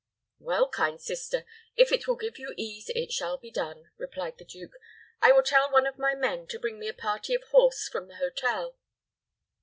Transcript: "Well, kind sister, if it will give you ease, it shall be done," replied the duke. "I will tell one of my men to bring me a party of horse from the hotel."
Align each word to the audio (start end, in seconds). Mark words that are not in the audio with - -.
"Well, 0.39 0.67
kind 0.67 0.99
sister, 0.99 1.45
if 1.75 1.91
it 1.91 2.07
will 2.07 2.15
give 2.15 2.39
you 2.39 2.55
ease, 2.57 2.89
it 2.95 3.11
shall 3.11 3.37
be 3.37 3.51
done," 3.51 3.91
replied 3.99 4.39
the 4.39 4.45
duke. 4.45 4.73
"I 5.21 5.31
will 5.31 5.43
tell 5.43 5.71
one 5.71 5.85
of 5.85 5.99
my 5.99 6.15
men 6.15 6.47
to 6.47 6.59
bring 6.59 6.79
me 6.79 6.87
a 6.87 6.93
party 6.95 7.35
of 7.35 7.43
horse 7.43 7.87
from 7.87 8.07
the 8.07 8.15
hotel." 8.15 8.75